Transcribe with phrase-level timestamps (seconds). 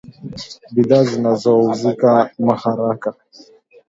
[0.73, 2.09] bidhaa zinazouzika
[2.63, 3.09] haraka